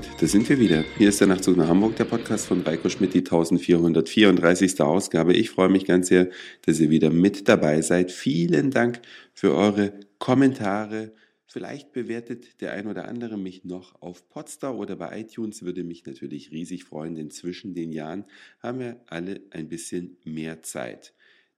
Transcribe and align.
da 0.00 0.26
sind 0.26 0.48
wir 0.48 0.58
wieder. 0.58 0.84
Hier 0.96 1.10
ist 1.10 1.20
der 1.20 1.26
Nachtzug 1.28 1.56
nach 1.56 1.68
Hamburg, 1.68 1.96
der 1.96 2.04
Podcast 2.04 2.46
von 2.46 2.62
Reiko 2.62 2.88
Schmidt, 2.88 3.12
die 3.12 3.18
1434. 3.18 4.80
Ausgabe. 4.80 5.34
Ich 5.34 5.50
freue 5.50 5.68
mich 5.68 5.84
ganz 5.84 6.08
sehr, 6.08 6.30
dass 6.62 6.80
ihr 6.80 6.88
wieder 6.88 7.10
mit 7.10 7.48
dabei 7.48 7.82
seid. 7.82 8.10
Vielen 8.10 8.70
Dank 8.70 9.02
für 9.34 9.54
eure 9.54 9.92
Kommentare. 10.18 11.12
Vielleicht 11.46 11.92
bewertet 11.92 12.62
der 12.62 12.72
ein 12.72 12.86
oder 12.86 13.06
andere 13.06 13.36
mich 13.36 13.64
noch 13.64 14.00
auf 14.00 14.28
Podstar 14.30 14.78
oder 14.78 14.96
bei 14.96 15.20
iTunes, 15.20 15.62
würde 15.62 15.84
mich 15.84 16.06
natürlich 16.06 16.50
riesig 16.50 16.84
freuen, 16.84 17.14
denn 17.14 17.30
zwischen 17.30 17.74
den 17.74 17.92
Jahren 17.92 18.24
haben 18.60 18.78
wir 18.78 19.00
alle 19.08 19.42
ein 19.50 19.68
bisschen 19.68 20.16
mehr 20.24 20.62
Zeit. 20.62 21.12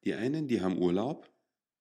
Die 0.05 0.15
einen, 0.15 0.49
die 0.49 0.61
haben 0.61 0.79
Urlaub 0.79 1.31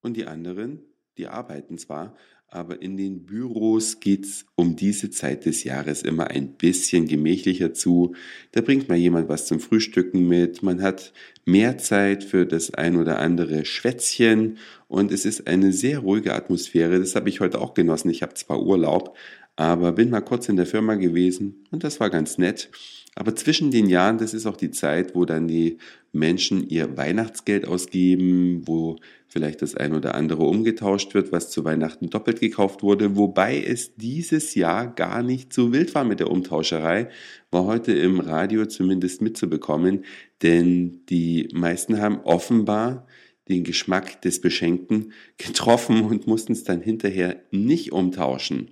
und 0.01 0.15
die 0.15 0.25
anderen, 0.25 0.83
die 1.17 1.27
arbeiten 1.27 1.79
zwar, 1.79 2.15
aber 2.53 2.81
in 2.81 2.98
den 2.98 3.25
Büros 3.25 3.99
geht's 3.99 4.45
um 4.55 4.75
diese 4.75 5.09
Zeit 5.09 5.45
des 5.45 5.63
Jahres 5.63 6.03
immer 6.03 6.27
ein 6.27 6.53
bisschen 6.53 7.07
gemächlicher 7.07 7.73
zu. 7.73 8.13
Da 8.52 8.61
bringt 8.61 8.89
mal 8.89 8.98
jemand 8.98 9.27
was 9.30 9.48
zum 9.48 9.59
Frühstücken 9.59 10.27
mit, 10.27 10.61
man 10.61 10.81
hat 10.81 11.13
mehr 11.45 11.77
Zeit 11.77 12.23
für 12.23 12.45
das 12.45 12.73
ein 12.73 12.95
oder 12.95 13.20
andere 13.20 13.66
Schwätzchen 13.66 14.58
und 14.88 15.11
es 15.11 15.25
ist 15.25 15.47
eine 15.47 15.73
sehr 15.73 15.99
ruhige 15.99 16.35
Atmosphäre. 16.35 16.99
Das 16.99 17.16
habe 17.16 17.30
ich 17.30 17.39
heute 17.39 17.59
auch 17.59 17.73
genossen. 17.73 18.09
Ich 18.09 18.21
habe 18.21 18.35
zwar 18.35 18.61
Urlaub, 18.61 19.17
aber 19.55 19.91
bin 19.94 20.09
mal 20.09 20.22
kurz 20.22 20.47
in 20.47 20.55
der 20.55 20.66
Firma 20.67 20.95
gewesen 20.95 21.66
und 21.72 21.83
das 21.83 21.99
war 21.99 22.09
ganz 22.09 22.38
nett. 22.38 22.70
Aber 23.16 23.35
zwischen 23.35 23.70
den 23.70 23.88
Jahren, 23.88 24.17
das 24.17 24.34
ist 24.34 24.45
auch 24.45 24.58
die 24.58 24.72
Zeit, 24.72 25.13
wo 25.13 25.26
dann 25.26 25.48
die 25.48 25.77
Menschen 26.12 26.67
ihr 26.67 26.98
Weihnachtsgeld 26.98 27.67
ausgeben, 27.67 28.63
wo 28.66 28.98
vielleicht 29.27 29.62
das 29.62 29.76
ein 29.76 29.94
oder 29.94 30.16
andere 30.16 30.44
umgetauscht 30.44 31.14
wird, 31.14 31.31
was 31.31 31.50
zu 31.50 31.64
Weihnachten 31.64 32.09
doppelt 32.09 32.39
gekauft 32.39 32.83
wurde, 32.83 33.16
wobei 33.16 33.64
es 33.64 33.95
dieses 33.95 34.55
Jahr 34.55 34.88
gar 34.94 35.23
nicht 35.23 35.53
so 35.53 35.73
wild 35.73 35.94
war 35.95 36.03
mit 36.05 36.20
der 36.20 36.30
Umtauscherei, 36.30 37.09
war 37.52 37.66
heute 37.66 37.94
im 37.94 38.20
Radio 38.20 38.66
zumindest 38.66 39.22
mitzubekommen, 39.22 40.05
denn 40.42 41.02
die 41.09 41.50
meisten 41.53 42.00
haben 42.00 42.20
offenbar 42.22 43.08
den 43.50 43.64
Geschmack 43.64 44.22
des 44.22 44.39
Beschenkten 44.39 45.11
getroffen 45.38 46.03
und 46.03 46.27
mussten 46.27 46.53
es 46.53 46.64
dann 46.64 46.81
hinterher 46.81 47.42
nicht 47.52 47.92
umtauschen. 47.92 48.72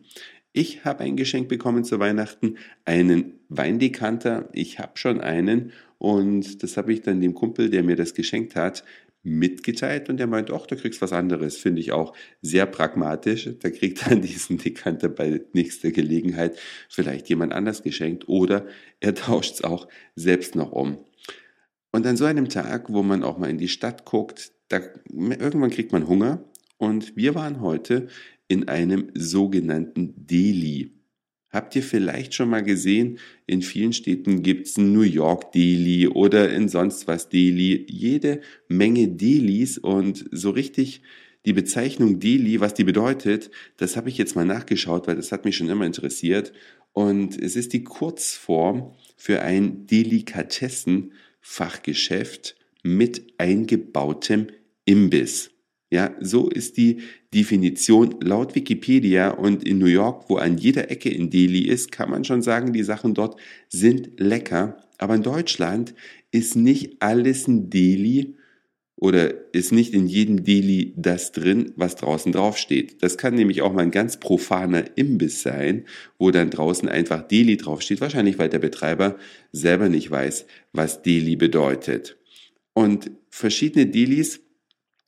Ich 0.54 0.84
habe 0.84 1.04
ein 1.04 1.16
Geschenk 1.16 1.48
bekommen 1.48 1.84
zu 1.84 2.00
Weihnachten, 2.00 2.58
einen 2.84 3.40
Weindekanter. 3.48 4.50
Ich 4.52 4.80
habe 4.80 4.98
schon 4.98 5.22
einen 5.22 5.72
und 5.98 6.62
das 6.62 6.76
habe 6.76 6.92
ich 6.92 7.02
dann 7.02 7.22
dem 7.22 7.34
Kumpel, 7.34 7.70
der 7.70 7.84
mir 7.84 7.96
das 7.96 8.14
geschenkt 8.14 8.56
hat, 8.56 8.84
mitgeteilt 9.24 10.10
und 10.10 10.18
der 10.18 10.28
meint, 10.28 10.52
ach, 10.52 10.66
da 10.66 10.76
kriegst 10.76 11.02
was 11.02 11.14
anderes. 11.14 11.58
Finde 11.58 11.80
ich 11.80 11.92
auch 11.92 12.14
sehr 12.42 12.66
pragmatisch. 12.66 13.50
Da 13.60 13.70
kriegt 13.70 14.10
dann 14.10 14.22
diesen 14.24 14.58
Dekanter 14.58 15.08
bei 15.10 15.42
nächster 15.54 15.92
Gelegenheit 15.92 16.58
vielleicht 16.90 17.30
jemand 17.30 17.54
anders 17.54 17.84
geschenkt 17.84 18.28
oder 18.28 18.66
er 19.00 19.16
tauscht 19.16 19.56
es 19.56 19.64
auch 19.64 19.88
selbst 20.16 20.56
noch 20.56 20.72
um. 20.72 20.98
Und 21.94 22.08
an 22.08 22.18
so 22.18 22.26
einem 22.26 22.50
Tag, 22.50 22.92
wo 22.92 23.04
man 23.04 23.24
auch 23.24 23.38
mal 23.38 23.50
in 23.50 23.58
die 23.58 23.68
Stadt 23.68 24.06
guckt, 24.06 24.52
da, 24.70 24.80
irgendwann 25.10 25.70
kriegt 25.70 25.92
man 25.92 26.08
Hunger. 26.08 26.44
Und 26.78 27.16
wir 27.16 27.36
waren 27.36 27.62
heute 27.62 28.08
in 28.52 28.68
einem 28.68 29.10
sogenannten 29.14 30.28
Deli. 30.28 30.92
Habt 31.52 31.76
ihr 31.78 31.84
vielleicht 31.84 32.34
schon 32.34 32.50
mal 32.50 32.64
gesehen, 32.64 33.18
in 33.48 33.62
vielen 33.62 33.94
Städten 33.94 34.44
gibt 34.44 34.68
es 34.68 34.76
ein 34.76 34.92
New 34.92 35.04
York 35.04 35.54
Deli 35.54 36.10
oder 36.10 36.52
in 36.52 36.68
sonst 36.68 37.08
was 37.08 37.30
Deli, 37.30 37.86
jede 37.90 38.42
Menge 38.68 39.08
Delis 39.08 39.78
und 39.78 40.26
so 40.32 40.50
richtig 40.50 41.02
die 41.46 41.54
Bezeichnung 41.54 42.20
Deli, 42.20 42.60
was 42.60 42.74
die 42.74 42.84
bedeutet, 42.84 43.52
das 43.78 43.96
habe 43.96 44.10
ich 44.10 44.18
jetzt 44.18 44.36
mal 44.36 44.46
nachgeschaut, 44.46 45.08
weil 45.08 45.16
das 45.16 45.32
hat 45.32 45.46
mich 45.46 45.56
schon 45.56 45.70
immer 45.70 45.86
interessiert 45.86 46.52
und 46.92 47.42
es 47.42 47.56
ist 47.56 47.72
die 47.72 47.86
Kurzform 47.86 48.94
für 49.16 49.44
ein 49.44 49.88
Delikatessen-Fachgeschäft 49.88 52.58
mit 52.84 53.34
eingebautem 53.38 54.48
Imbiss. 54.84 55.52
Ja, 55.94 56.16
so 56.22 56.50
ist 56.50 56.78
die 56.78 57.02
Definition 57.34 58.16
laut 58.22 58.56
Wikipedia 58.56 59.32
und 59.32 59.68
in 59.68 59.78
New 59.78 59.88
York, 59.88 60.30
wo 60.30 60.38
an 60.38 60.58
jeder 60.58 60.90
Ecke 60.90 61.10
in 61.10 61.30
Delhi 61.30 61.68
ist, 61.68 61.92
kann 61.92 62.10
man 62.10 62.24
schon 62.24 62.42
sagen, 62.42 62.72
die 62.72 62.84
Sachen 62.84 63.14
dort 63.14 63.38
sind 63.68 64.12
lecker. 64.18 64.78
Aber 64.98 65.16
in 65.16 65.24
Deutschland 65.24 65.94
ist 66.32 66.56
nicht 66.56 67.02
alles 67.02 67.46
ein 67.50 67.70
Deli 67.70 68.38
oder 68.96 69.54
ist 69.54 69.74
nicht 69.74 69.94
in 69.94 70.08
jedem 70.08 70.46
Deli 70.46 70.94
das 70.96 71.34
drin, 71.34 71.74
was 71.76 71.96
draußen 71.96 72.32
draufsteht. 72.32 73.04
Das 73.04 73.18
kann 73.18 73.36
nämlich 73.36 73.62
auch 73.62 73.74
mal 73.74 73.82
ein 73.82 73.92
ganz 73.92 74.18
profaner 74.18 74.96
Imbiss 74.96 75.42
sein, 75.42 75.86
wo 76.18 76.32
dann 76.32 76.52
draußen 76.52 76.88
einfach 76.88 77.28
Deli 77.28 77.58
draufsteht, 77.58 78.00
wahrscheinlich 78.00 78.40
weil 78.40 78.48
der 78.48 78.60
Betreiber 78.60 79.18
selber 79.52 79.90
nicht 79.90 80.10
weiß, 80.10 80.46
was 80.72 81.02
Deli 81.02 81.36
bedeutet. 81.36 82.16
Und 82.74 83.12
verschiedene 83.30 83.88
Delis 83.88 84.40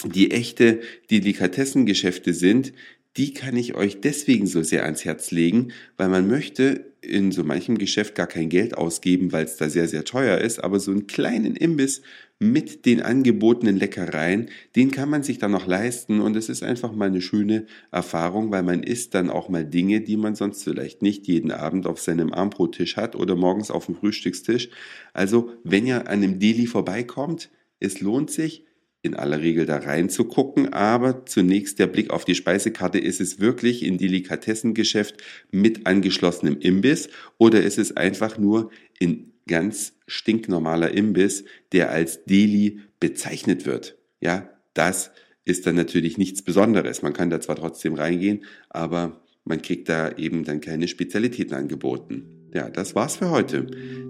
die 0.06 0.32
echte 0.32 0.82
Delikatessengeschäfte 1.10 2.34
sind, 2.34 2.74
die 3.18 3.34
kann 3.34 3.56
ich 3.56 3.76
euch 3.76 4.02
deswegen 4.02 4.48
so 4.48 4.64
sehr 4.64 4.86
ans 4.86 5.06
Herz 5.06 5.32
legen, 5.32 5.72
weil 5.98 6.10
man 6.10 6.28
möchte 6.28 6.94
in 7.02 7.32
so 7.32 7.44
manchem 7.44 7.78
Geschäft 7.78 8.16
gar 8.16 8.28
kein 8.28 8.50
Geld 8.50 8.78
ausgeben, 8.78 9.32
weil 9.32 9.46
es 9.46 9.58
da 9.58 9.70
sehr, 9.70 9.88
sehr 9.88 10.06
teuer 10.06 10.38
ist, 10.40 10.64
aber 10.64 10.80
so 10.80 10.92
einen 10.92 11.06
kleinen 11.06 11.56
Imbiss 11.56 12.02
mit 12.40 12.86
den 12.86 13.02
angebotenen 13.02 13.78
Leckereien, 13.78 14.50
den 14.76 14.92
kann 14.92 15.10
man 15.10 15.24
sich 15.24 15.38
dann 15.38 15.52
noch 15.52 15.68
leisten 15.68 16.20
und 16.22 16.36
es 16.36 16.50
ist 16.50 16.64
einfach 16.64 16.94
mal 16.94 17.08
eine 17.08 17.22
schöne 17.22 17.66
Erfahrung, 17.92 18.52
weil 18.52 18.64
man 18.64 18.84
isst 18.84 19.14
dann 19.16 19.30
auch 19.30 19.50
mal 19.50 19.66
Dinge, 19.66 20.02
die 20.02 20.18
man 20.18 20.36
sonst 20.36 20.64
vielleicht 20.64 21.02
nicht 21.02 21.28
jeden 21.28 21.52
Abend 21.52 21.86
auf 21.86 22.02
seinem 22.02 22.34
Armbrottisch 22.34 22.98
hat 22.98 23.16
oder 23.16 23.36
morgens 23.36 23.70
auf 23.70 23.86
dem 23.86 23.96
Frühstückstisch. 23.96 24.70
Also, 25.14 25.52
wenn 25.64 25.86
ihr 25.86 26.02
an 26.02 26.24
einem 26.24 26.40
Deli 26.40 26.68
vorbeikommt, 26.68 27.50
es 27.80 28.02
lohnt 28.02 28.32
sich, 28.32 28.66
in 29.04 29.16
aller 29.16 29.42
Regel 29.42 29.66
da 29.66 29.78
reinzugucken, 29.78 30.72
aber 30.72 31.26
zunächst 31.26 31.78
der 31.78 31.88
Blick 31.88 32.10
auf 32.10 32.24
die 32.24 32.36
Speisekarte, 32.36 32.98
ist 32.98 33.20
es 33.20 33.40
wirklich 33.40 33.84
ein 33.84 33.98
Delikatessengeschäft 33.98 35.22
mit 35.52 35.86
angeschlossenem 35.86 36.58
Imbiss 36.60 37.10
oder 37.38 37.62
ist 37.62 37.78
es 37.78 37.96
einfach 37.96 38.38
nur 38.38 38.72
in 39.00 39.34
ganz 39.46 39.94
stinknormaler 40.08 40.92
Imbiss, 40.92 41.44
der 41.74 41.92
als 41.92 42.24
Deli 42.24 42.80
bezeichnet 43.02 43.66
wird? 43.66 43.98
Ja, 44.22 44.50
das 44.74 45.12
ist 45.44 45.68
dann 45.68 45.76
natürlich 45.76 46.18
nichts 46.18 46.42
Besonderes. 46.42 47.02
Man 47.02 47.12
kann 47.12 47.30
da 47.30 47.42
zwar 47.42 47.58
trotzdem 47.58 47.96
reingehen, 47.96 48.46
aber 48.70 49.22
man 49.44 49.62
kriegt 49.62 49.90
da 49.90 50.14
eben 50.14 50.46
dann 50.46 50.62
keine 50.62 50.88
Spezialitäten 50.88 51.54
angeboten. 51.54 52.50
Ja, 52.54 52.70
das 52.70 52.96
war's 52.96 53.18
für 53.18 53.30
heute. 53.32 53.68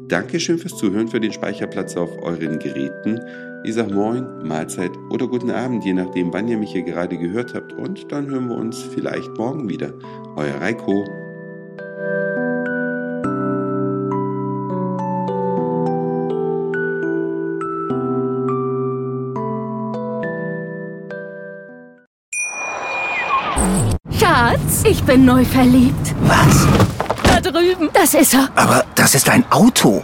Dankeschön 0.08 0.60
fürs 0.60 0.78
Zuhören, 0.78 1.08
für 1.08 1.20
den 1.20 1.34
Speicherplatz 1.34 1.98
auf 1.98 2.12
euren 2.22 2.60
Geräten. 2.60 3.20
Ich 3.66 3.76
sag 3.76 3.90
Moin, 3.92 4.46
Mahlzeit 4.46 4.92
oder 5.10 5.26
guten 5.26 5.50
Abend, 5.50 5.86
je 5.86 5.94
nachdem, 5.94 6.34
wann 6.34 6.50
ihr 6.50 6.58
mich 6.58 6.74
hier 6.74 6.84
gerade 6.84 7.18
gehört 7.18 7.54
habt. 7.54 7.72
Und 7.72 8.12
dann 8.12 8.30
hören 8.30 8.50
wir 8.50 8.58
uns 8.58 8.82
vielleicht 8.82 9.38
morgen 9.38 9.70
wieder. 9.70 9.94
Euer 10.36 10.60
Reiko. 10.60 11.06
Schatz, 24.12 24.84
ich 24.84 25.02
bin 25.06 25.24
neu 25.24 25.46
verliebt. 25.46 26.14
Was? 26.24 26.68
Da 27.24 27.40
drüben. 27.40 27.90
Das 27.94 28.14
ist 28.14 28.34
er. 28.34 28.50
Aber 28.56 28.84
das 28.96 29.16
ist 29.16 29.30
ein 29.30 29.50
Auto. 29.50 30.04